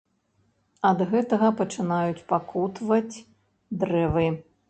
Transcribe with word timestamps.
Ад 0.91 1.01
гэтага 1.11 1.51
пачынаюць 1.59 2.25
пакутаваць 2.33 3.15
дрэвы. 3.85 4.27